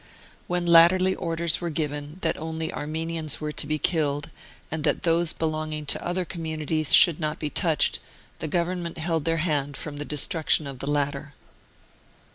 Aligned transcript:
When 0.47 0.65
latterly 0.65 1.13
orders 1.13 1.61
were 1.61 1.69
given 1.69 2.17
that 2.23 2.35
only 2.35 2.73
Armenians 2.73 3.39
were 3.39 3.51
to 3.51 3.67
be 3.67 3.77
killed, 3.77 4.31
and 4.71 4.83
that 4.83 5.03
those 5.03 5.31
belong 5.31 5.73
ing 5.73 5.85
to 5.85 6.03
other 6.03 6.25
communities 6.25 6.91
should 6.91 7.19
not 7.19 7.37
be 7.37 7.51
touched, 7.51 7.99
the 8.39 8.47
Government 8.47 8.97
held 8.97 9.25
their 9.25 9.37
hand 9.37 9.77
from 9.77 9.97
the 9.97 10.03
destruction 10.03 10.65
of 10.65 10.79
the 10.79 10.87
latter. 10.89 11.35